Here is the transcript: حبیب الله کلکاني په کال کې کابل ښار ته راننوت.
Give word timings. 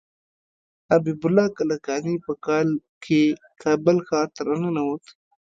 حبیب 0.91 1.21
الله 1.27 1.45
کلکاني 1.57 2.15
په 2.25 2.33
کال 2.45 2.67
کې 3.03 3.21
کابل 3.63 3.97
ښار 4.07 4.27
ته 4.35 4.41
راننوت. 4.47 5.03